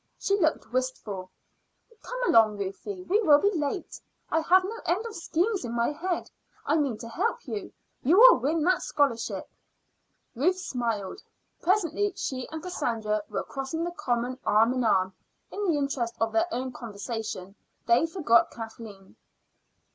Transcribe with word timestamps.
She 0.17 0.35
looked 0.35 0.71
wistful. 0.73 1.29
"Come 2.01 2.19
along, 2.29 2.57
Ruthie; 2.57 3.03
we 3.03 3.21
will 3.21 3.37
be 3.37 3.51
late. 3.51 4.01
I 4.31 4.39
have 4.39 4.63
no 4.63 4.79
end 4.87 5.05
of 5.05 5.13
schemes 5.13 5.63
in 5.63 5.73
my 5.73 5.91
head. 5.91 6.31
I 6.65 6.75
mean 6.77 6.97
to 6.97 7.07
help 7.07 7.47
you. 7.47 7.71
You 8.01 8.17
will 8.17 8.39
win 8.39 8.63
that 8.63 8.81
scholarship." 8.81 9.47
Ruth 10.33 10.57
smiled. 10.57 11.21
Presently 11.61 12.13
she 12.15 12.49
and 12.49 12.63
Cassandra 12.63 13.21
were 13.29 13.43
crossing 13.43 13.83
the 13.83 13.91
common 13.91 14.39
arm 14.43 14.73
in 14.73 14.83
arm. 14.83 15.13
In 15.51 15.67
the 15.67 15.77
interest 15.77 16.15
of 16.19 16.31
their 16.31 16.51
own 16.51 16.71
conversation 16.71 17.53
they 17.85 18.07
forgot 18.07 18.49
Kathleen. 18.49 19.17